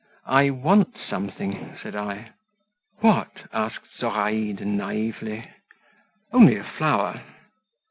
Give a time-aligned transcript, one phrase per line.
[0.25, 2.29] "I want something," said I.
[3.01, 5.47] "What?" asked Zoraide naively.
[6.33, 7.21] "Only a flower."